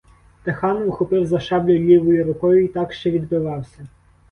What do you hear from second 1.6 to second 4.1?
лівою рукою й так ще відбивався.